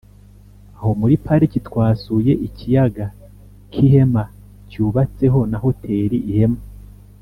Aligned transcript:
aho 0.75 0.89
muri 0.99 1.15
pariki 1.25 1.59
twasuye 1.67 2.31
ikiyaga 2.47 3.05
k’ihema 3.71 4.23
cyubatseho 4.69 5.39
na 5.51 5.57
hoteri 5.65 6.17
ihema 6.31 6.61